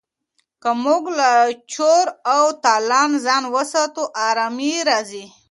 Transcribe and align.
که 0.61 0.69
موږ 0.83 1.03
له 1.19 1.31
چور 1.73 2.05
او 2.35 2.43
تالان 2.63 3.11
ځان 3.25 3.43
وساتو 3.55 4.03
ارامي 4.27 4.73
راځي. 4.89 5.25